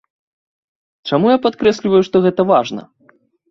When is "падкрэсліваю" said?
1.45-2.01